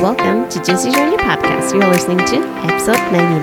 [0.00, 1.74] Welcome to Juicy Journey Podcast.
[1.74, 3.42] You're listening to episode 99.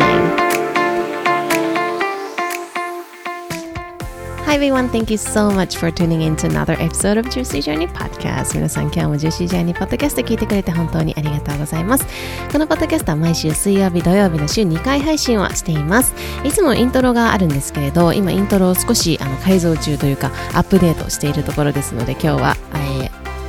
[4.46, 7.90] Hi everyone, thank you so much for tuning in to another episode of Juicy Journey
[7.90, 12.06] Podcast 皆さん今日も Juicy Journey Podcast 聞いてくれて本当にありがとうございます
[12.54, 16.14] このポッドキャストは毎週水曜日土曜日の週2回配信をしています
[16.46, 23.05] いつもイントロがあるんですけれど今イントロを少しあの改造中というかアップデートしているところですので今日は、えー、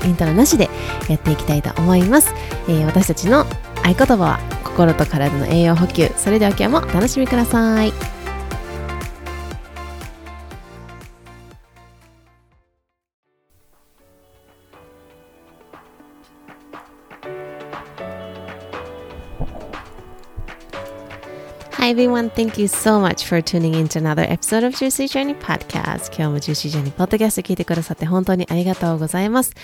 [0.07, 0.71] イントロなしで
[1.09, 2.33] やっていきたいと思います、
[2.69, 3.41] えー、私たちの
[3.85, 6.11] 合言葉は心と体の栄養補給。
[6.17, 8.16] それでは今日もお楽しみください。
[21.87, 26.09] Hi everyone, thank you so much for tuning in to another episode of Juicy Journey Podcast.
[26.09, 29.55] 今日も Juicy Journey Podcast 聞いてくださって本当にありがとうございます。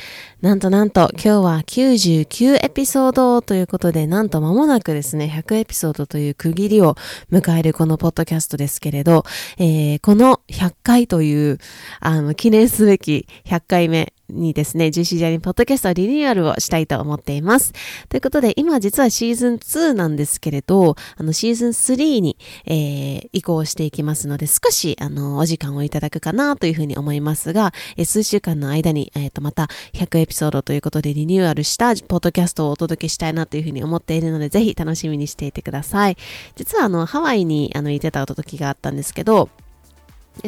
[0.41, 6.95] なんとなんと今日は99エピソードということでなんと間もなくですね100エピソードという区切りを
[7.33, 9.25] 迎えるこのポッドキャストですけれど、
[9.59, 11.59] えー、この100回という
[11.99, 17.73] あの記念すべき100回目にですね、ジューシジャニーポッドキャストリニューアルをしたいと思っています。
[18.09, 36.17] ということで、今実はシーズン2なんですけれど、あの、シーズン3に、えー、移行していきますので、少し、あの、お時間をいただくかなというふうに思いますが、えー、数週間の間に、えっ、ー、と、また100エピソードということでリニューアルしたポッドキャストをお届けしたいなというふうに思っているので、ぜひ楽しみにしていてください。
[36.57, 39.49] 実は、あの、ハワイに、あの、行ってた時があったんですけど、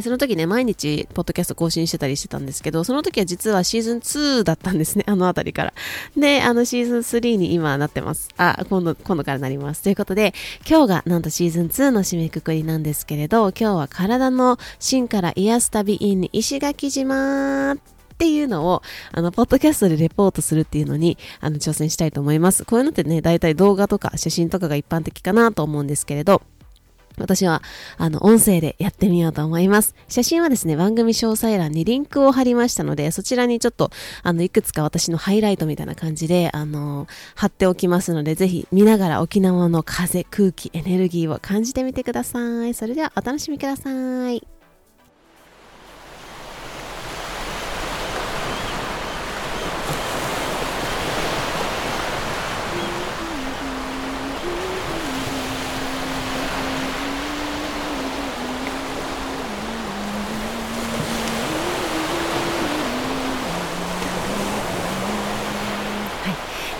[0.02, 5.74] その時ね、毎日、ポッドキャスト更新してたりしてたんですけど、その時は実はシーズン2だったんですね、 あのあたりから。
[6.16, 8.28] で、あのシーズン3に今なってます。
[8.36, 9.82] あ、今度、今度からなります。
[9.82, 10.34] ということで、
[10.68, 17.72] 今日がなんとシーズン2の締めくくりなんですけれど、今日は体の芯から癒す旅 in 石垣島
[18.14, 22.64] っていうのを、あの、ポッドキャストでレポートするっていうのに、あの、挑戦したいと思います。
[22.64, 26.42] こういうのってね、大体動画とか写真とかが一般的かなと思うんですけれど、
[27.18, 27.62] 私は、
[27.96, 29.94] あの、音声でやってみようと思います。
[30.08, 33.90] 写真はですね、番組詳細欄にリンクを貼りましたので、そちらにちょっと、
[34.22, 42.74] あの、いくつか私のハイライトみたいな感じで、あの、貼っておきますので、ぜひ見ながら沖縄の風、空気、エネルギーを感じてみてください。
[42.74, 44.53] それではお楽しみください。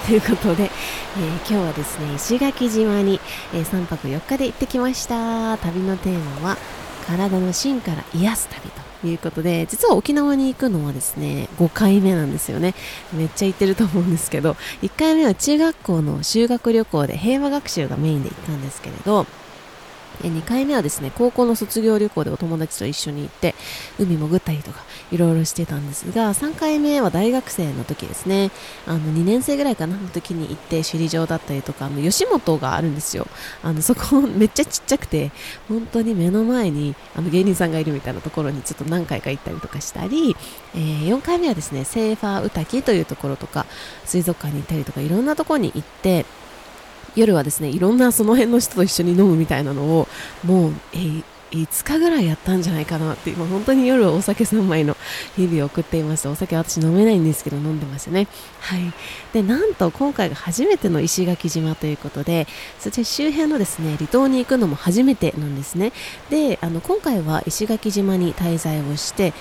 [0.06, 3.20] ということで、えー、今日はですね石垣島に、
[3.54, 5.56] えー、3泊4日で行ってきました。
[5.56, 6.58] 旅のテーマは
[7.06, 8.70] 体の芯から癒す旅
[9.02, 12.74] ということで実は沖縄に行くのはですね5回目なんですよね。
[13.14, 19.26] めっちゃ行ってると思うんですけど1回目は中学校の修学旅行で平和学習がメインで行ったんですけれど
[20.22, 23.54] 2回目はですね、高校の卒業旅行でお友達と一緒に行って、
[23.98, 28.50] 海潜ったりとか、いろいろしてたんですが、3回目は大学生の時ですね、
[28.86, 33.26] あの、2年生ぐらいかな、の時に行って、首里城だったりとか、あの、吉本があるんですよ。
[33.62, 35.30] あの、そこ、 めっちゃちっちゃくて、
[35.68, 40.36] 本当に目の前に、あの、芸人さんがいるみたいなところにちょっと何回か行ったりとかしたり、
[40.74, 43.66] えー、4回目はですね、セーファーウタキというところとか、
[44.04, 46.26] 水族館に行ったりとか、いろんなところに行って、
[47.14, 50.08] 夜はですねいろんなその辺の人と一緒に飲むみたいなのを
[50.44, 54.96] もう、えー、5日ぐらいやったんじゃないかなって今本当に夜お酒3杯の
[55.36, 58.26] 日々を送っていましたお酒私飲めないんですけど飲んでましたね。
[58.60, 58.92] はい。
[59.32, 62.46] でなんと今回が初めての石垣島ということで
[62.80, 65.92] そして周辺のですね離島に行くのも初めてなんですね。
[66.30, 69.32] であの今回は石垣島に滞在をして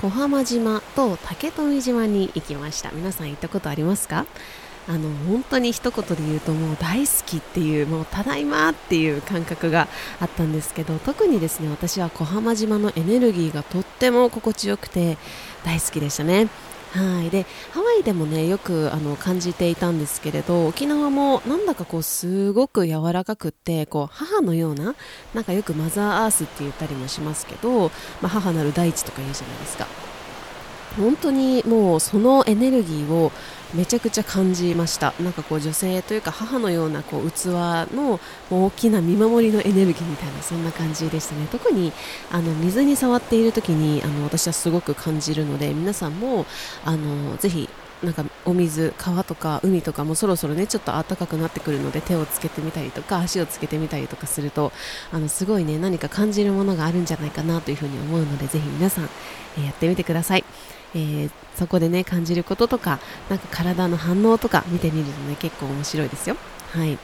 [0.00, 2.90] 小浜島と竹富島に行きました。
[2.90, 4.26] 皆さん行ったことありますか？
[4.88, 9.88] あの本当に一言で言うともう大好きっていうもうただいまっていう感覚が
[10.20, 15.18] あったんですけど特にですね私は小浜島のエネルギーがとっても心地よくて
[15.64, 16.48] 大好きでしたね。
[16.92, 24.94] はいでハワイでもねよくあの感じていたんですけれど沖縄もなんだかこうすごく柔らかくってこう母のような
[25.32, 27.88] なんかよくマザーアースって言ったりもしますけど、
[28.20, 29.86] まあ、母なる大地とか言うじゃないですか
[30.98, 33.32] 本当にもうそのエネルギーを
[33.74, 37.46] めちゃくちゃ感じましたなんかこう女性というか母のようなこう器
[37.94, 41.92] の大きな見守りのエネルギーみたいなそんな感じでしたね特に
[42.30, 46.44] あの水に触っている時にあの私はすごく感じるので皆さんも
[46.84, 47.68] あのぜひ
[48.02, 54.72] なんかお水川とか海とかもそろそろねちょっと暖かくなってくるので手をつけてみたりとか足をつけてみたりとかすると
[55.12, 59.08] あのすごいね何か感じるものがあるんじゃないかなというふうに思うのでぜひ皆さん、
[59.58, 60.44] え、やってみてください。
[60.94, 66.36] えー、そこでね感じることとかなんか体の反応とか見てみるとね結構面白いですよ。
[66.72, 66.98] はい。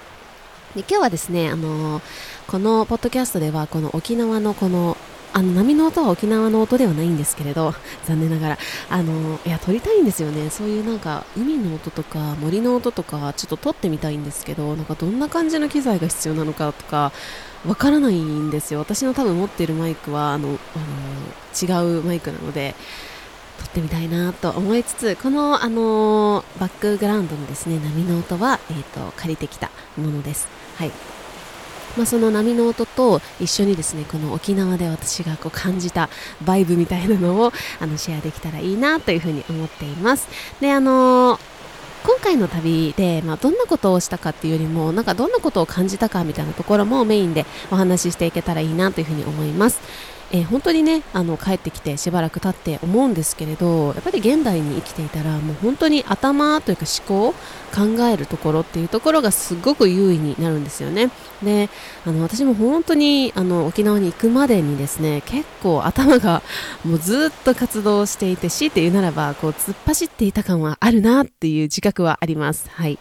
[0.75, 2.02] で今日はですね、あのー、
[2.46, 4.96] このポッドキャストではこの沖縄のこの
[5.32, 7.75] あの波の音は沖縄の音ではないんですけれど
[8.06, 8.58] 残念ながら
[8.88, 10.50] あのいや撮りたいんですよね。
[10.50, 17.12] そういうなんか海の音とか森の音とかちょっと撮ってみたいんですけどなんかどんな感じの機材が必要なのかとか
[17.67, 18.81] わからないんですよ。
[18.81, 22.75] 私の多分持っているマイクはあのあの違うマイクなので
[23.58, 30.49] 撮ってみたいなと思いつつこの、あのバックグラウンドのですね波の音は、えーと借りてきたものです。
[30.76, 31.19] はい
[31.96, 36.08] まあ、その波の音と一緒にですねこの沖縄で私がこう感じた
[36.44, 40.28] バイブみたいなのを あのシェアできたらいいなというふうに思っています。
[40.60, 41.40] であのー
[42.05, 49.81] 今回の旅で、まあ、どんなことをしたかっていうよりもなんかどんなことを感じたかみたいなところもメインでお話ししていけたらいいなというふうに思います。
[50.30, 57.34] えー、本当にねあの帰ってきてしばらく経って思うんですけれどやっぱり現代に生きていたらもう本当に頭というか思考
[57.75, 61.10] 考えるところっていうところがすごく優位になるんですよね。
[61.42, 61.69] で
[62.04, 66.42] あの私も本当にあの沖縄に行くまでにですね結構頭が
[66.84, 72.69] もうずっと活動していて強いて言うならばこう突っ走っていた感はあるなっていう自覚はあります。
[72.70, 72.98] はい。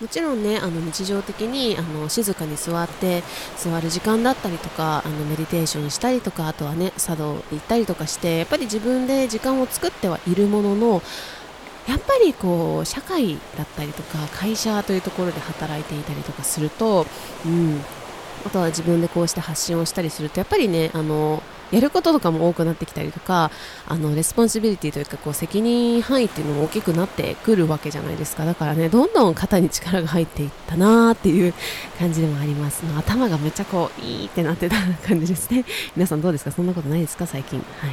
[0.00, 3.22] もちろんねあの日常的にあの静かに座って
[3.56, 11.02] 座る時間だったりとかあの meditation したりとかあとはね茶道行ったりとかしてやっぱり自分で時間を作ってはいるものの
[11.88, 17.06] やっぱりこう社会だったりとか会社というところで働いていたりとかすると、
[17.44, 17.80] うん、
[18.46, 23.50] あとは自分でこうして発信をしたりするとやっぱりねあのやることとかも多くなってきたりとか
[23.86, 28.44] あの responsibility というかこう責任範囲っていうのも大きくなってくるわけじゃないですか。
[28.44, 31.54] だからねどんどん肩に力が入っていったなーっていう
[31.98, 34.76] 感じでもあります頭がめっちゃこういいってなってた
[35.06, 35.64] 感じですね。
[35.96, 36.50] 皆さんどうですか？
[36.52, 37.26] そんなことないですか？
[37.26, 37.58] 最近。
[37.58, 37.90] はい。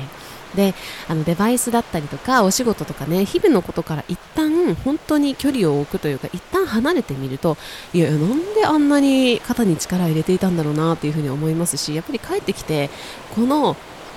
[0.55, 0.73] で
[1.09, 7.57] あのデバイスだったりとかお仕事とかね日々のことから一旦本当に距離を置くというか一旦離れてみると
[7.93, 12.89] いやいやなんであんなに肩に力を入れていたんだろうなっていうふうに思いますしやっぱり帰ってきて
[13.35, 13.64] この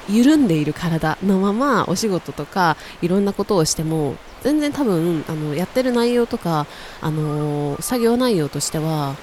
[0.09, 6.67] 緩んでいる体のままお仕事とかいろんなことをしても全然多分あのやってる内容とか、
[7.01, 9.17] あのー、作業内容としては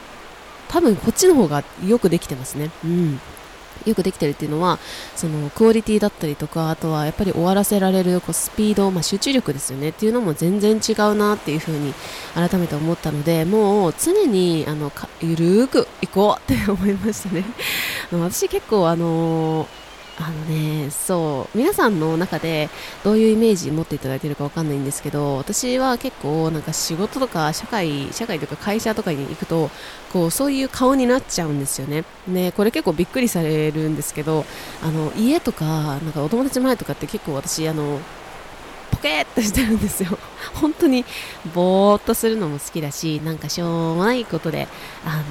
[0.68, 2.72] 多分こっちの方がよくできてますね。
[2.84, 3.20] うん。
[3.86, 4.80] よくできてるっていうのは
[5.16, 9.90] そのクオリティだったりとかあとはやっぱり終わらせられるこうスピード、まあ、集中力ですよね。
[9.90, 11.94] っていうのも全然違うなっていうふうに
[12.34, 14.92] 改めて思ったのでもう常にあの
[15.22, 17.44] ゆるーくいこうって思いましたね。
[18.12, 19.85] 私結構あのー
[20.18, 22.70] あのね、そう、皆さんの中で
[23.04, 29.70] どういうイメージ持っていただいてるかわかんないんですけど、私は結構なんか仕事とか社会、社会とか会社とかに行くと、
[30.14, 32.06] こう、そういう顔になっちゃうんですよね。
[32.28, 34.46] ね、これ結構びっくりされるんですけど、
[34.82, 38.00] あの、家とか、なんかお友達前とかって結構私、あの、
[38.92, 40.18] ポケーっとしてるんですよ。
[40.56, 41.04] 本当に、
[41.54, 44.70] ぼーっとするのも好きだし、なんかしょうもないことで、
[45.06, 45.24] あの、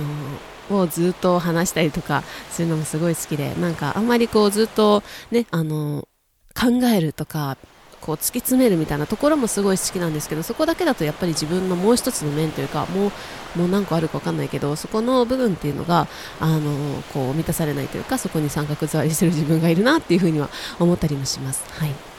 [0.70, 6.08] をずっと話したりとかするのもすごい好きでなんかあんまりこうずっとねあの
[6.54, 7.56] 考えるとか
[8.00, 13.10] こう突き詰めるみたいなところもすごい好きなんですけどそこだけだとやっぱり自分のもう一つの面というかも
[13.56, 16.06] うもう何個あるか分かんないけどそこの部分っていうのが
[16.38, 21.64] あのこう満たされないというかそこに三角座りしてる自分がいるなっていうふうには思ったりもします。
[21.70, 22.13] はい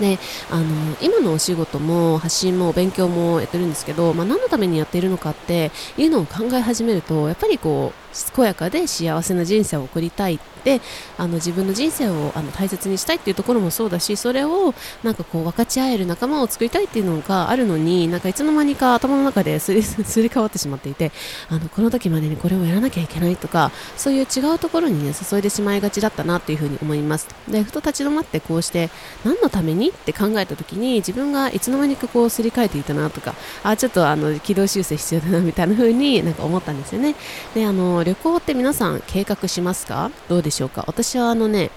[0.00, 0.18] で
[0.50, 0.64] あの
[1.00, 8.01] 今のお仕事も発信も勉強もやってるんですけど、まあ、何のためにやっているのかっていうのを考え始めるとやっぱりこう
[8.34, 10.80] 健やかで幸せな人生を送りたいって
[11.18, 21.10] あの自分の人生をあの大切にしたいっていうところもそうだしそれをなんかこう分かち合える仲間を作りたいっていうのがあるのになんかいつの間にか頭の中ですり すり替わってしまっていて
[21.48, 27.28] あのこの時までにこれをやらなきゃいけないとかそういう違うところにね注いでしまいがちだったなっていうふうに思います。
[27.48, 28.90] でふと立ち止まってこうして
[29.24, 37.14] 何のためにって考えた時に自分がいつの間にかこうすり替えていたなとかあちょっとあの軌道修正必要だなみたいな風になんか思ったんですよね。
[37.54, 40.10] であの旅行って皆さん計画しますか？
[40.28, 40.84] どうでしょうか？
[40.86, 41.70] 私はあのね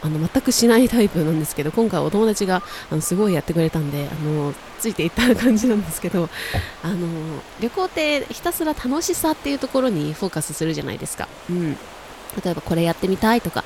[0.00, 6.28] あの全くしないタイプなんですけど今回お友達があのすごいやってくれたんであのついていった感じなんですけど
[6.84, 7.08] あの
[7.60, 11.76] 旅行ってひたすら楽しさっていうところにフォーカスするじゃないですか、うん、
[12.42, 13.64] 例えばこれやってみたいとか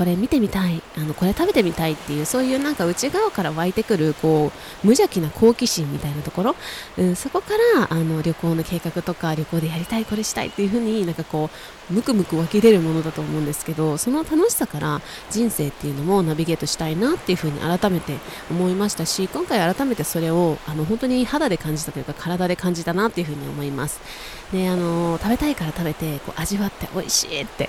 [0.00, 4.50] これ見てみたいあのこれ食べてみたいっていうそういうなんか内側から湧いてくるこ
[4.82, 6.56] う無邪気な好奇心みたいなところ、
[6.96, 11.50] うん、そこからあの旅行の計画とか旅行でやりたいこれしたいっていう風になんかこ
[11.90, 18.16] うムクムク湧き出るものだと思うんですけどその楽しさから人生っていうのもナビゲートしたいなっていう風に改めて
[18.50, 24.00] 思いましたし今回改めてそれをあの本当に肌で感じたというか体で感じたなっていう風に思います。
[24.50, 27.68] であの食べたいから食べてこう味わって美味しいって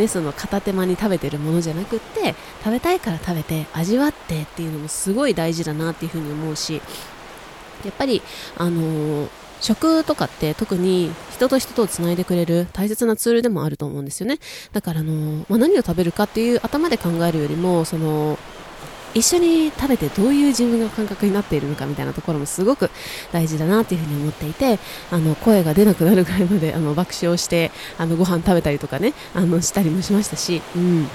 [0.00, 6.80] ね、その片手間に食べてるものじゃなくって食べたいから食べて味わってっていうのもすごい大事だなっていうふうに思うし
[7.84, 8.22] やっぱり
[8.56, 9.28] あのー、
[9.60, 14.38] 食とかって特に人と人とをつないでくれる大切なツールでもあると思うんですよね。
[14.72, 18.38] だからあのー、まあ、何を食べるかっていう頭で考えるよりもその
[19.14, 22.90] 一緒に食べてどういう自分の感覚になっているのかみたいなところもすごく
[23.32, 24.78] 大事だなっていうふに思っていて
[25.10, 31.08] あの声が出なくなるぐらいまであの爆笑してあのご飯食べたりとかねあのしたりもしましたし、うん、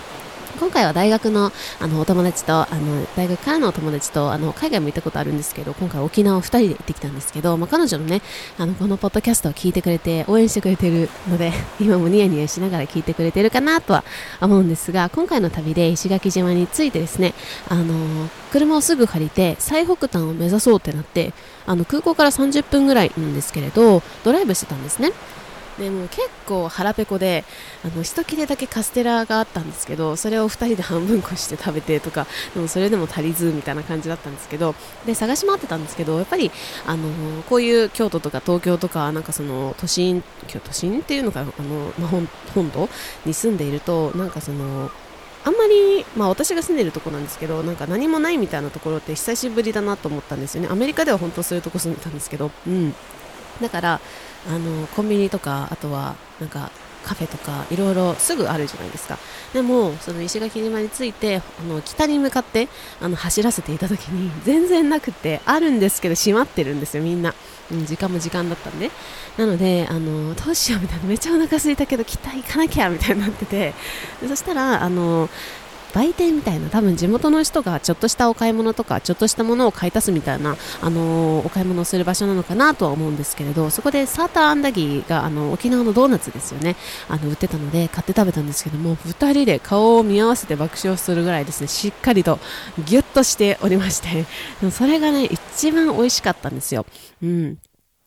[0.56, 8.22] 今回は大学のあのお友達とあの大学からのお友達とあの海外も行ったことあるんですけど今回沖縄を2人で行ってきたんですけど、まあ、彼女のね
[8.58, 14.04] あのこのポッドキャストを聞いてくれて応援してくれてるので 今もニヤニヤしながら聞いてくれてるかなとは
[14.42, 17.34] 思うんですが今回の旅で石垣島に着いてですね
[17.70, 21.34] あの車をすぐ借りて最北端を目指そうってなって
[21.66, 25.12] あの空港から30分ぐらいなんですけれどドライブしてたんですね。
[25.80, 27.44] でも結構腹ペコで
[27.84, 34.74] あの一切れだけカステラがあったんですけどそれを2人で半分こして食べてとかでもそれでも足りずみたいな感じだったんですけど
[35.06, 36.52] で探し回ってたんですけどやっぱり
[36.86, 42.90] あのこういう京都とか東京とかなんかその都心都心っていうのかあの、まあ、本土
[43.26, 44.90] に住んでいるとなんかその
[45.44, 50.70] あんまり、まあ、私が住んでるとこなんですけどなんか何もないみたいなところって久しぶりだなと思ったんですよね。
[50.72, 52.96] アメリカでは本当そういうとこ住んでたんですけど、うん、
[53.62, 54.02] だから
[54.48, 56.72] あのコンビニとかあとはなんか
[57.06, 59.18] カフェとかいろいろすぐあるじゃないですか。
[59.54, 62.68] でもその石垣島に着いてあの北に向かって
[63.00, 67.34] あの走らせていた時に全然なくてあるんですけど閉まってるんですよみんな、
[67.72, 68.90] うん、時間も時間だったんで。
[69.38, 71.06] なのであのどうしようみたいな。
[71.06, 73.74] めっちゃお腹空いたけど北行かなきゃみたいになってて。
[74.28, 75.30] そしたらあの
[75.96, 86.76] 売店みたいな多分地元の人がちょっとしたお買い物とかちょっとしたものを買い足すみたいな、あのー、お買い物をする場所なのかなとは思うんですけれどそこでサーターアンダギーがあの沖縄のドーナツですよね
[87.08, 92.40] あの売ってたので買って食べたんですけども2人で顔を見合わせて爆笑するぐらいですねしっかりと
[92.86, 94.26] ギュッとしておりまして
[94.72, 96.86] それがね一番美味しかったんですよ。
[97.24, 97.58] うん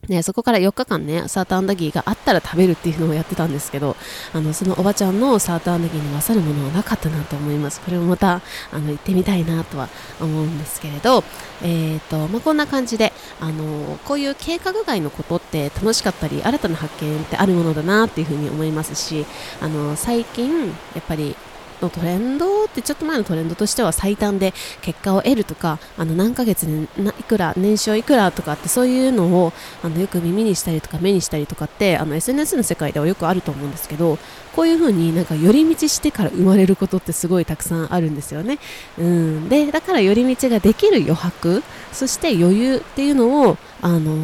[0.06, 3.96] ね、そこから4日間ね、サーターアンダギーがあったら食べるっていうのをやってたんですけど、
[4.32, 7.80] あの、そのおばちゃんのサーターアンダギーに勝るものはなかったなと思います。
[7.80, 8.40] これもまた、
[8.72, 9.88] あの、行ってみたいなとは
[10.20, 11.24] 思うんですけれど、
[11.62, 19.26] えっ、ー、と、まあ、こんな感じで、あの、こういう計画外のことって楽しかったり、新たな発見ってあるものだなっていうふうに思いますし、
[19.60, 21.36] あの、最近、やっぱり、
[21.82, 34.18] のトレンドってちょっと前のトレンドとしては最短で結果を得るとかあの何ヶ月にいくら年商いくらとかってそういうのをあのよく耳にしたりとか目にしたりとかってあの SNS の世界ではよくあると思うんですけど
[34.54, 38.58] こういう風になんか寄り道してから生まれることってすごいたくさんあるんですよね。
[38.98, 44.16] うん、でだから寄り道ができる余白そして余裕っていうのをあの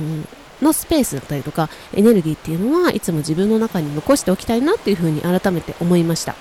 [0.62, 6.34] のスペースだったりとかエネルギーっていうのはいつも自分の中に残しておきたいなっていうふうに改めて思いました。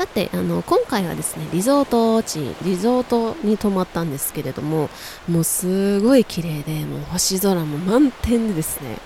[0.00, 4.88] さてあの今回はですねリゾート地リゾートに泊まったんですけれども
[5.28, 8.96] もうすごい綺麗でもう星空も満天でですね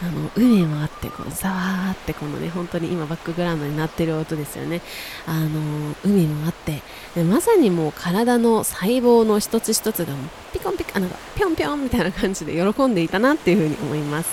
[0.00, 4.82] あの海もあってこうザーってこのね本当に今バックグラウンドになってる音ですよね。
[5.26, 6.80] あの海もあって
[7.24, 10.12] まさにもう体の細胞の一つ一つが
[10.52, 14.28] ピコンピコンなんかピョンピョンみたいな感じで喜んでいたなっていうふうに思います。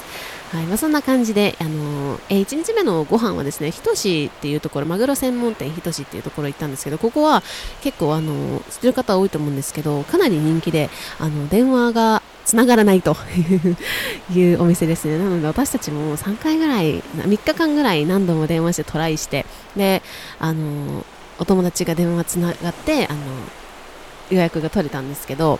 [0.53, 7.41] はいまあ、そんな感じで、あのー、えー、1日目のご飯はですね、ひとしっていうところ、マグロ専門店ひとしっていうところ行ったんですけど、ここは
[7.81, 13.17] 結構、あのー、知ってる方多いと思うんですけど、かなり人気で、あの、電話が繋がらないと
[14.31, 15.17] いうお店ですね。
[15.17, 20.03] なので私たちも3回ぐらい、3日間ぐらい何度も電話してトライして、で、
[20.37, 21.03] あの
[21.39, 23.19] お友達が電話つながって、あの
[24.29, 25.59] 予約が取れたんですけど、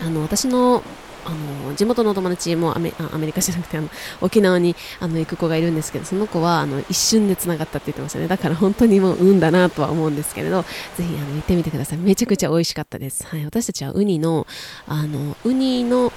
[0.00, 0.82] あの、私の
[1.24, 3.88] あの地元の友達もアメアメリカじゃなくてあの
[4.20, 8.28] 沖縄にあの行く子がいるんですけどその子はあの一瞬でつながったって言ってましたね。
[8.28, 10.62] だから本当にもう運だなとは思うんですけれど
[10.96, 11.98] ぜひあの行ってみてください。
[11.98, 14.46] めちゃくちゃ美味しかったです、はい、私たちはウニの
[14.86, 16.12] あのウニの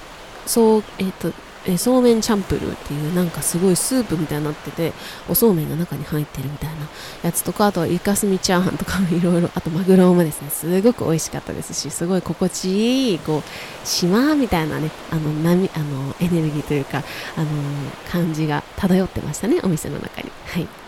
[0.46, 1.32] そうえっ、ー、と
[1.66, 4.92] えそうめんチャンプルーっていうなんかすごいスープみたいになってて
[5.28, 6.76] おそうめんが中に入ってるみたいな
[7.22, 13.42] やつとかあとはイカスミチャーハンとかいろいろあとマグロもですねすごく美味しかったですしすごい心地いいこう
[13.86, 17.02] 島みたいなねあの波あのエネルギーというか
[17.36, 17.46] あの
[18.10, 20.30] 感じが漂ってましたねお店の中に。
[20.46, 20.83] はい。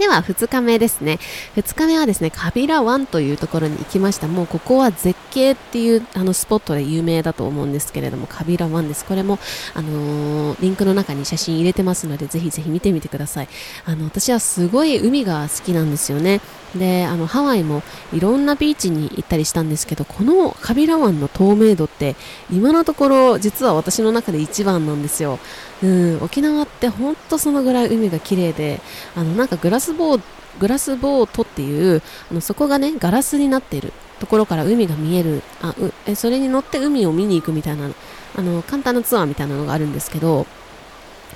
[0.00, 1.18] では2日目ですね。
[1.56, 4.28] 2日目はですね、カビラ湾というところに行きました。
[4.28, 9.04] もうここは絶景っていうあのスポットで有名だと思うんですけれども、カビラ湾です。
[9.04, 9.38] これも、
[9.74, 13.48] あのー、リンクの中に写真入れてますので、ぜひぜひ見てみてください。
[13.84, 16.40] あの、私はすごい海が好きなんですよね。
[16.74, 17.82] で、あの、ハワイも
[18.14, 22.16] いろんなビーチに行ったりしたんですけど、このカビラ湾の透明度って
[22.50, 25.38] 今のところ実は私の中で一番なんですよ。
[25.82, 28.80] うん、沖縄ってほんとそのぐらい海が綺麗で、
[29.16, 30.20] あの、なんかグラスボー
[30.58, 37.90] グラスボートっていうあのそこがねガラスになってるところから海が見えるあうえそれに乗って海を見に行くみたいな
[38.36, 40.46] あの簡単なツアーみたいなのがあるんですけど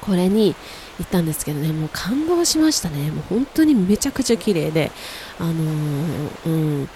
[0.00, 0.54] これに
[0.98, 3.10] 行ったんですけどねもう感動しましたね。
[3.10, 4.92] もう本当にめちゃくちゃ綺麗で
[5.38, 6.50] あのー、う
[6.82, 6.88] ん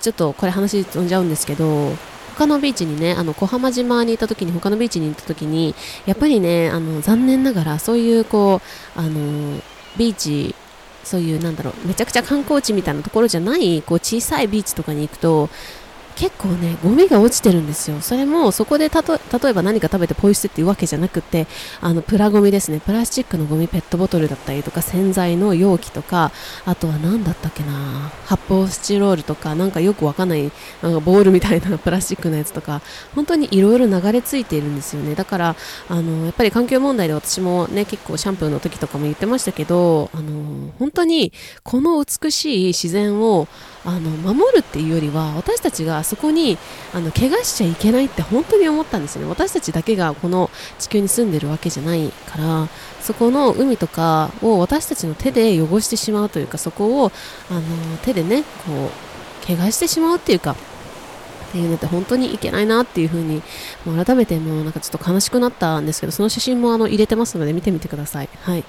[0.00, 1.92] ちょっとこれ話飛んじゃうんですけど
[2.36, 5.74] 他のビーチにね、あの小浜島に行った時に、他のビーチに行った時に、
[6.06, 8.60] やっぱりね、あの残念ながら、そういうこ
[8.96, 9.60] う、あの
[9.96, 10.54] ビーチ
[11.04, 15.48] そういうなんだろうめちゃくちゃ観光地みたいなところじゃないこう小さいビーチとかに行くと
[16.20, 18.02] 結構ね、ゴミが落ちてるんですよ。
[18.02, 21.46] それも、そこでたと、例えば何か食べてポイ捨てっていうわけじゃなくて、
[21.80, 22.78] あの、プラゴミですね。
[22.78, 26.30] プラスチックのゴミペットボトルだったりとか、洗剤の容器とか、
[26.66, 32.82] あとは何だったっけな発泡スチロールとか、なんかよくわかんない、なんかボールみたいなプラスチックのやつとか、
[33.14, 35.14] 本当にいろいろ流れ着いているんですよね。
[35.14, 35.56] だから、
[35.88, 43.48] あの、やっぱり環境問題で私もね、結構シャンプーの時とかも言ってましたけど、あの、本当に、この美しい自然を、
[43.84, 46.58] あの守るっていうよりは私たちがそこに
[46.94, 49.28] あの怪我しちゃいけないって本当に思ったんですよね。
[49.28, 52.68] 私たちだけがこの地球に住んでるわけじゃないから
[53.00, 57.12] そこの海とかを私たちの手で汚してしまうというかそこを
[57.50, 57.62] あの
[58.02, 58.90] 手でねこ
[59.44, 60.56] う怪我してしまうっていうか
[61.50, 63.42] っていうのって本当にいけないなっていう風に
[63.84, 68.28] もう改めてもうなんかちょっと悲しくなったんですけどその写真もあの入れてますので見てみてください。
[68.42, 68.64] はい。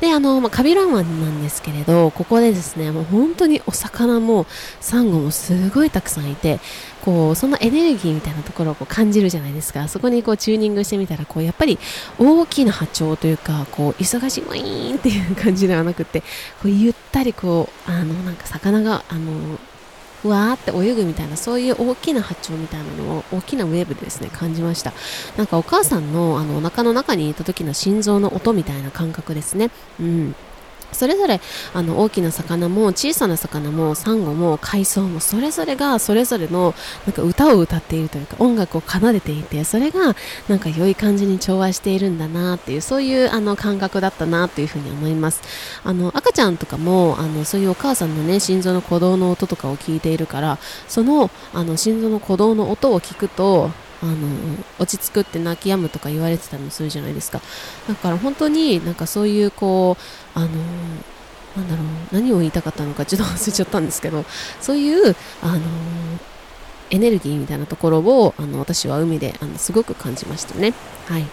[0.00, 4.46] であの、まあ、カビラン湾なんですけれどここでですねもう本当にお魚も
[4.80, 6.60] サンゴもすごいたくさんいて
[7.02, 9.88] こうそのエネルギーみたいなところをこう感じるじゃないですか。
[9.88, 11.78] そこにこうチューニングしてみたらこうやっぱり
[12.18, 16.26] 大きな波長というかこう忙しいウィーンっていう感じではなくてこ
[16.64, 19.58] うゆったりこうあのなんか魚があの
[20.26, 24.92] ふわーって泳ぐみたいなそういう大きな波長みたいなのを大きなウェーブでですね感じました。
[25.36, 29.70] なんかお母さんのあのお腹の中にいた時の心臓の音みたいな感覚ですね。
[30.00, 30.36] うん。
[30.92, 31.40] それぞれ
[31.74, 36.74] あの大きな魚も小さな魚もサンゴも海藻もそれぞれがそれぞれの
[37.06, 40.14] なんか歌を歌っているというか音楽を奏でていてそれが
[40.48, 45.42] なんか良い感じに調和しているんだなっていうそういうあの感覚だったなというふうに思います。
[45.84, 50.58] あの赤ちゃんとかもあのそういうお母さんのね心臓の鼓動の音とかを聞いているから
[50.88, 53.70] そのあの心臓の鼓動の音を聞くと
[54.02, 54.14] あの
[54.78, 57.40] 落ち着くって泣き止むとか言われてたりもするじゃないですか。
[57.88, 59.96] だから本当になんかそういうこ
[60.36, 60.48] うあの
[61.56, 64.24] なんだろう何を言いたかったのかちょっと忘れちゃったんですけど
[64.60, 65.60] そういうあの
[66.90, 70.74] エネルギーみたいなところをあの私は海であのすごく感じましたね。
[71.06, 71.26] はい。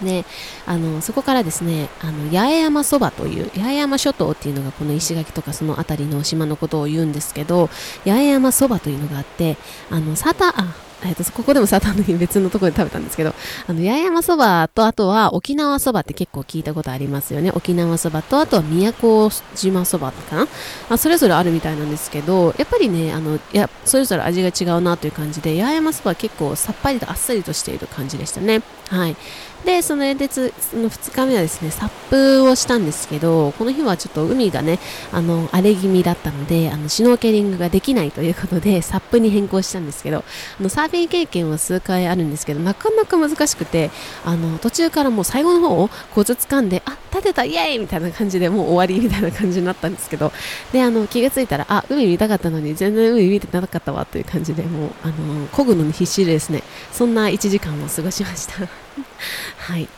[0.00, 0.24] で
[0.66, 7.68] あのそこからですねあの八重山そばという八重山諸島っていうのがこの石垣とかその辺りの島のことを言うんですけど
[8.04, 9.56] 八重山そばというのがあって
[9.90, 13.34] あのサタあえっ、と、ここでもサーターの日別のところで食べたんですけど、
[13.66, 17.50] あの、八重山そばと、あとは沖縄そばって結構聞いたことありますよね。
[17.54, 20.48] 沖縄そばと、あとは宮古島そばかなま
[20.90, 28.62] あそれぞれあるみたいなんですけど、やっぱりね、あの、いや、それぞれ味が違うなという感じで、八重山そばは結構さっぱりとあっさりとしている感じでしたね。
[28.88, 29.16] はい。
[29.64, 34.80] で、その演説の2日目はですね、サップをしたんですけど、この日はちょっと海がね、
[35.12, 40.24] あの、荒れ気味だったので、あの、シュノーケリングができないということで、サップに変更したんですけど、
[40.58, 43.90] あの、サー旅経験は数回あるんですけど、なかなか難しくて、
[44.24, 50.32] あの、途中からもう最後の方、コツ掴んで、あ、立てたイエーイみたいな感じでもう終わりみたいな感じになったんですけど、
[50.72, 58.54] で、あの、気が付いたら、あ、海見たかったのに全然海見てなかったわという感じで、もう、あの、漕ぐのに必死でですね、そんな1時間を過ごしました。
[59.58, 59.88] はい。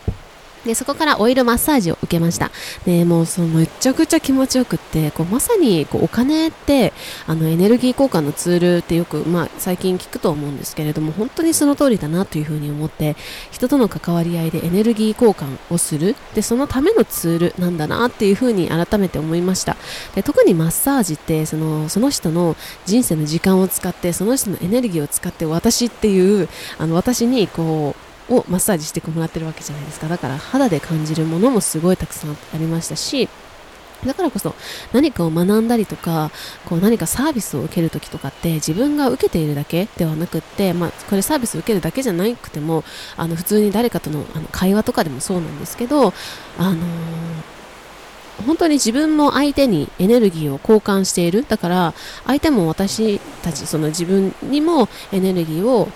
[0.65, 2.51] で、そこからオイルマッサージを受けました。
[2.85, 6.93] で、もうそのめちゃくちゃ気持ちよくって、こうまさにこうお金って、
[7.27, 13.17] あのエネルギー交換のツールってよく、まあ最近聞くと思うんですけれども、本当にその通りだなというふうに思って、
[13.51, 16.17] 人との関わり合いでエネルギー交換をする。
[16.35, 19.77] で、そのためのツールなんだなっていうふうに改めて思いました。
[20.15, 26.49] で、特にマッサージって、その、その人の人生の時間を使って、その人のエネルギーを使って私っていう、
[26.79, 30.09] あの私にこう、をマッサージしてもらってるわけじゃないですか。
[30.09, 33.29] だから肌で感じるものもすごいたくさんありましたし
[34.05, 34.55] だからこそ
[34.93, 36.31] 何かを学んだりとか
[36.67, 42.85] こう何かサービスを受けるときとかって自分が受けているだけではなくって、まあ、これサービスを受けるだけじゃなくても
[43.17, 46.13] あの普通に誰かとのあの会話とかでもそうなんですけど、
[46.59, 47.55] あのー
[48.47, 51.47] 本当に自分も相手にエネルギーを交換している。
[51.49, 51.95] だから
[52.27, 55.89] 相手も私たちその自分にもエネルギーを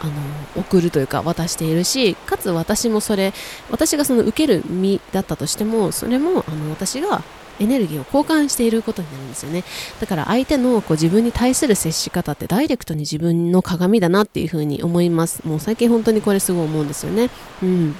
[0.00, 0.12] あの
[0.56, 3.32] 送るというか渡しているしかつ私もそれ
[3.70, 7.22] 私がその受ける身だったとしてもそれもあの私が
[7.60, 9.64] エネルギーを交換していることになるんですよね。
[10.00, 15.42] だから相手のこう自分に対する接し方ってダイレクトに自分の鏡だなっていうふうに思います。
[15.44, 17.28] もう最近本当にこれすごい思うんですよね。
[17.62, 17.94] うん。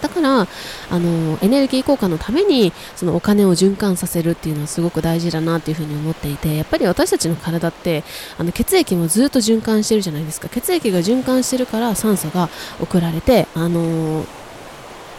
[0.00, 0.46] だから
[0.90, 8.04] あのエネルギー効果のためにそのお金を循環させるっていうのはすごく大事だなっていうふうに思っていてやっぱり私たちの体って
[8.38, 12.48] あの血液もずっと循環してるじゃないですか血液が循環してるから酸素が
[12.80, 14.24] 送られてあの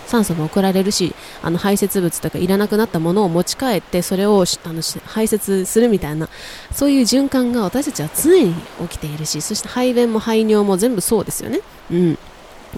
[0.05, 6.29] 酸素も送られるしあの排泄物とかいらなくなったものを持ち帰ってそれをあの排泄するみたいな
[6.71, 11.61] そういう循環が私たちは常に起きているしそして排便も排尿も全部そうですよね。
[11.91, 12.17] うん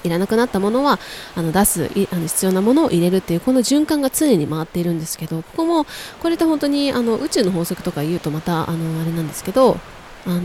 [0.03, 0.99] いらなくなったものは
[1.35, 5.85] あの出すあの必要なものを入れるっていうこの循環が常に回っているんですけどここも
[6.21, 9.77] これって本当にあの宇宙の法則とか言うとまたあのあれなんですけど
[10.25, 10.41] あの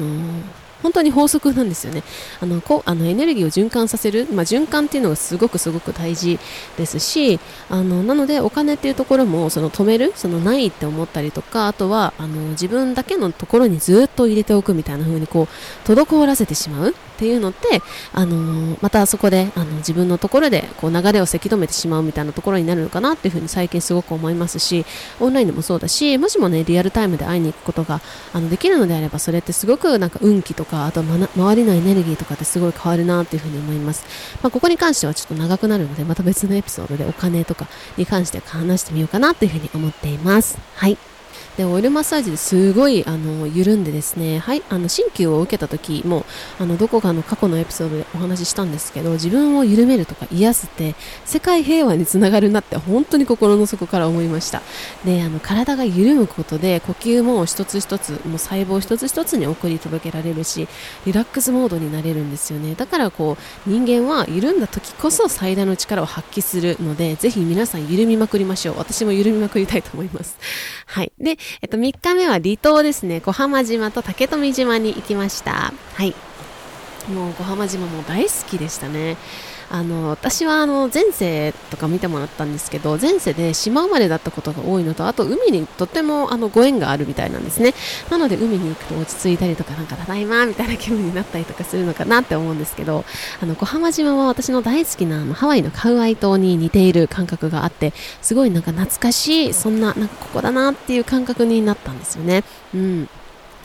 [0.83, 2.03] 本当に法則なんですよね。
[2.41, 6.39] あのこあのエネルギーを循環させる、まあ、循環っていうのがすごくすごく大事
[6.77, 7.39] ですし
[7.71, 16.95] あのなのでお金っていうところもその止めるそのないって思ったりとかあとはあの自分だけのところにずっと入れておくみたいな風にこう滞らせてしまう。
[17.23, 17.81] っていうのって
[18.13, 24.85] あのまたそこであの自分のところでこう流れをせき止めてしまうみたいなところになるのかなっていう風に最近すごく思いますし
[25.21, 28.01] オンラインでもそうだしもしもねリアルタイムで会いに行くことが
[28.33, 34.05] あのできるのであればそれってすごくなんか運気とかあと、ま、周りのエネルギーとかってすごい変わるなっていうふうに思います、
[34.43, 40.59] まあ、ここに関してはちょっと長くなるのでまた別のエピソードでお金とかに関して話してみようかなっていうふうに思っています。
[40.75, 40.99] はい。
[41.57, 46.25] でオイルマッサージですごいあの緩んでですね、はい、あの鍼灸を受けた時も
[46.59, 54.63] あのどこかの過去のエピソードでお話ししたんですけど自分を緩めるとか癒すって世界平和につながるなって本当に心の底から思いました。
[55.05, 60.69] であの体が緩むことで呼吸も一つ一つもう細胞一つ一つに送り届けられるし
[61.07, 62.75] リラックスモードになれるんですよね。
[62.75, 63.37] だからこ
[63.67, 68.79] う人間は緩んだ時こそ最大の力を発揮するのでぜひ皆さん緩みまくりましょう。
[68.79, 70.39] 私も緩みまくりたいと思います。
[70.87, 71.13] はい。
[71.19, 73.21] でえっと、3日目は離島ですね。
[73.21, 75.73] 小浜島と竹富島に行きました。
[75.95, 76.15] はい。
[77.09, 79.17] もう小浜島も大好きでしたね。
[79.73, 87.73] あの私はあの前世とか見てもらったんですけど前世で島生まれだったことが多いのとあと海にとってもあのご縁があるみたいなんですね。
[88.11, 93.07] なので海に行くと落ち着いたりとかなんかただいまみたいな気分になったりとかするのかなって思うんですけど
[93.41, 102.45] あの小浜島は私の大好きなあのハワイのカウアイ島に似ている感覚があってすごいなんか懐かしいそんななんかここだなっていう感覚になったんですよね。
[102.75, 103.09] うん。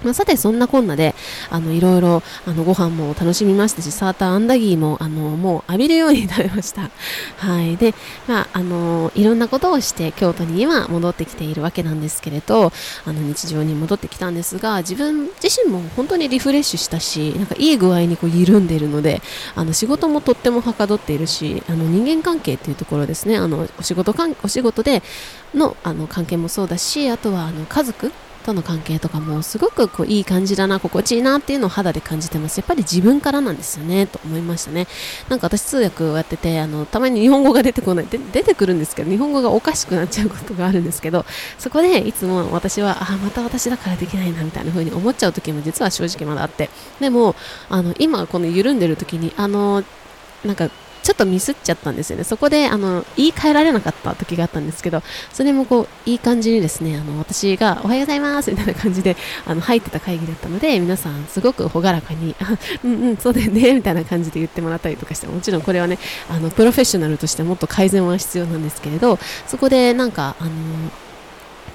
[0.03, 1.15] まあ、さてそんなこんなで
[1.49, 6.89] あのいろいろあのご飯も楽しみましたしサーターアンダギーもあのもう浴びるように食べました。
[7.37, 7.77] はい。
[7.77, 7.93] で
[8.27, 12.71] まああのいろんなことをして京都に今戻ってきているわけなんですけれど
[13.05, 19.21] あの日常に戻ってきたんですが自分自身も本当にリフレッシュしたしなんかいい具合にこう緩んでいるので
[19.55, 23.37] あの仕事もとってもはかどっているしあの人間関係っていうところですね。
[23.37, 25.01] あのお仕事かんお仕事で
[25.53, 28.11] のあの関係もそうだしあとはあの家族
[28.47, 32.57] との関係とかもすごくこういい感じだな心地いいなっていうのを肌で感じてます。
[32.57, 34.87] やっぱり自分からなんですよねと思いましたね。
[35.27, 38.07] なんか私通訳をやっててあのたまに日本語が出てこない。
[38.07, 41.25] で 出てくるんですけど日本語がおかしくなっちゃうことがあるんですけど
[41.59, 46.69] そこでいつも私はあまた私だからできないなみたいな風に思っちゃう時も実は正直まだあって。
[47.01, 47.35] でも
[47.69, 49.83] あの今この緩んでる時にあの
[50.45, 50.69] なんか
[51.07, 52.25] ちょっとミスっちゃったんですよね。
[52.25, 59.15] そこで、あの、言い換えられなかった時があったんですけど、それもこう、いい感じにですね、あの、私が、おはようございますみたいな感じで、
[59.45, 62.35] あの、入ってた会議だったので、皆さん、すごく朗らかに、
[62.83, 65.97] うんうん、そうだよね、みたいな感じで言ってもらったりとかして、もちろんこれはね、
[66.29, 69.17] あの、プロフェッショナルとしてもっと改善は必要なんですけれど、
[69.47, 70.51] そこで、なんか、あの、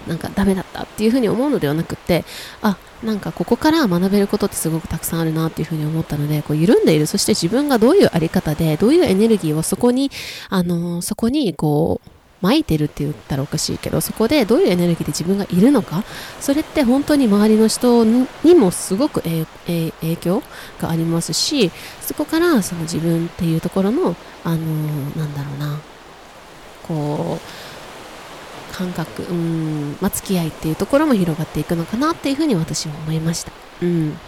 [0.06, 2.24] なんかダメだったっていうふうに思うのではなくて
[2.62, 10.10] あなんかここから学べることってすごくたくさんあるなっていうふうに思ったのでこう緩んでいるそして自分がどういうあり方でどういうエネルギーをそこに
[10.50, 12.08] あのそこにこう
[12.42, 16.02] 撒いてるって言ったらおかしいけどそこでどういうエネルギーで自分がいるのか
[16.40, 19.46] それって本当に周りの人にもすごくえ
[20.00, 20.42] 影響
[20.80, 24.58] がありますしそこからその自分っていうところのあの
[25.16, 25.80] なんだろうな
[26.82, 27.71] こう
[28.72, 33.52] 感覚、うんまあ、付き合いっていうところも広がっていくのかなっていうふうに私は思いました。
[33.82, 34.18] うん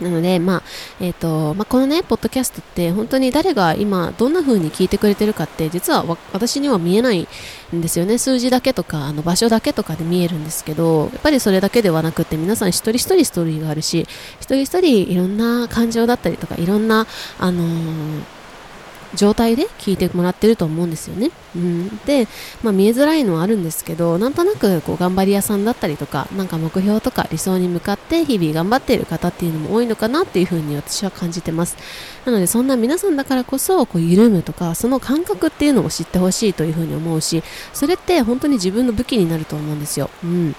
[0.00, 0.62] なので、まあ
[1.00, 7.28] えーとまあ、このね、ポッドキャストって本当に誰が今どんな風に聞いてくれてるかって実は私には見えない
[7.72, 8.18] んですよね。
[8.18, 14.08] 数字だけとかあの場所だけとかで見えるんですけど、やっぱりそれだけではなくて皆さん一人一人ストーリーがあるし、
[14.40, 17.06] 一人一人いろんな感情だったりとかいろんな、
[17.38, 18.22] あのー
[19.14, 21.30] 状態で聞いてもらってると思うんですよね。
[21.56, 22.26] うん、で、
[22.62, 31.76] まあ、見えづらいのはあるんですけど、なんとなくこう頑張り屋さんだったりとか、なんか目標とか理想に向かって日々頑張っている方っていうのも多いのかなっていうふうに私は感じてます。
[32.24, 40.10] なので、そんな皆さんだからこそ、こう緩むとか、その感覚っていうのを知ってほしいというふうに思うし、それって本当に自分の武器になると思うんですよ。
[40.22, 40.54] うん。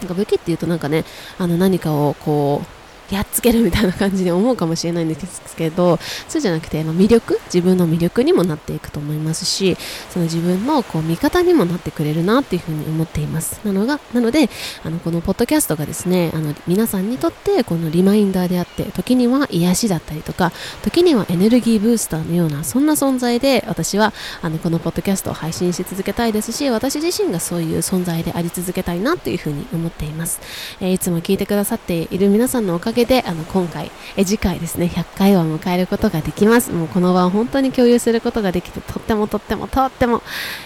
[0.00, 1.04] なんか武器っていうとなんかね、
[1.38, 2.79] あの何かをこう、
[3.10, 9.76] やっつけるみたいな感じで思うかもしれないんですけどそうじゃなくて魅力自分の魅力にもなっていくと思いますし
[10.10, 13.60] その自分のこう味方にもなってくれるなっていうふうに思っています。
[13.64, 14.48] なのがなので
[14.84, 30.40] あのこのポッドキャストがですねあの皆さんにとってこのリマインダーであって時には癒しだったりとか時にはエネルギーブースターのようなそんな存在で私はあのこのポッドキャストを配信し続けたいですし私自身がそういう存在であり続けたいなというふうに思っています、
[30.80, 36.72] えー、いつも聞いてくださっている皆さんのおかげであの今回え次回ですね100回を迎えることができます。
[36.72, 40.22] もうこの場を本当に共有することができてとってもとってもとっても、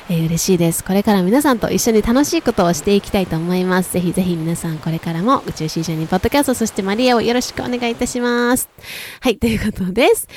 [0.08, 0.84] えー、嬉しいです。
[0.84, 3.92] これから皆さんと一緒に楽しいことをしていきたいと思います。
[3.92, 8.68] ぜひぜひ皆さんこれからも宇宙新社にポッドキャストそしてマリアをよろしくお願いいたします。
[9.20, 10.28] はいということです。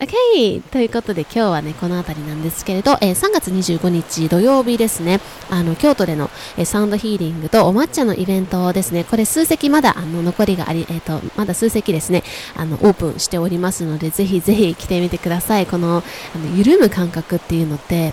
[0.00, 0.60] OK!
[0.70, 5.18] ということで今日はね、この辺りなんですけれど、えー、3月25日土曜日ですね、
[5.50, 12.22] あの、京都での、えー、サウンドヒーリングとお抹茶のイベントですね、これ数席まだ、あの、残りがあり、えっ、ー、と、まだ数席ですね、
[12.54, 15.66] あの、オープンしておりますので、ぜひぜひ来てみてください。
[15.66, 18.12] この、あの、緩む感覚っていうのって、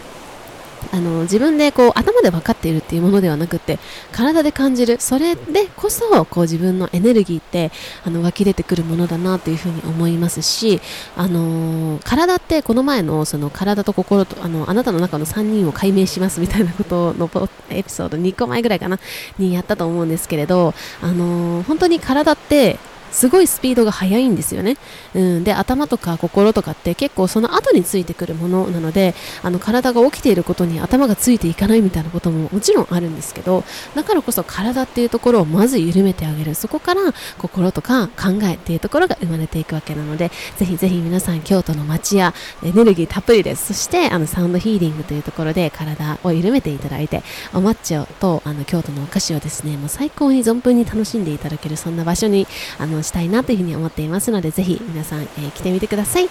[0.92, 3.80] あの自分でこう頭で分かっているっていうものではなくて
[4.12, 4.98] 体で感じる。
[5.00, 7.72] それでこそこう自分のエネルギーって
[8.04, 10.82] あの湧き出てくるものだなというふうに思いますし、
[11.16, 17.30] あのー、体ってこの前のその体と心とあのあなたの中の3人を解明しますみたいなことの
[17.70, 19.00] エピソード2個前ぐらいかな
[19.38, 22.78] にやったと思うんですけれど、あのー、本当に体って
[23.16, 24.76] すごいスピードが速いんですよね。
[25.14, 33.64] うん、で頭とか心とかって結構その後についてくるものなのであの体が起きていることに頭がついていかないみたいなことももちろんあるんですけど
[33.96, 36.56] だからこそ体っていうところをまず緩めてあげる。
[36.56, 43.68] そこから心とか考えっていうところが生まれていくわけなのでぜひぜひ皆さん京都の街やエネルギーたっぷりです。
[43.68, 47.24] そしてあのサウンドヒーリングというところで体を緩めていただいて
[47.54, 52.48] お抹茶とあの京都のお菓子をですねもう最高に存分に楽しんでいただけるそんな場所に
[52.78, 56.28] あのしたいなというふうに思っていますので、ぜひ皆さん、えー、来てみてください。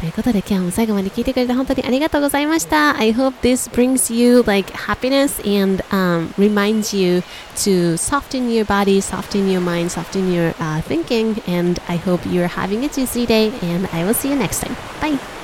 [0.00, 2.96] ということで今日も最後まで聞いてくれて本当にありがとうございました。
[2.96, 7.22] I hope this brings you like happiness and um, reminds you
[7.56, 11.42] to soften your body, soften your mind, soften your uh, thinking.
[11.48, 14.76] And I hope you're having a juicy day and I will see you next time.
[15.00, 15.37] Bye.